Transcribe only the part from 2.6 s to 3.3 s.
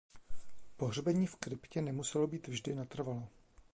natrvalo.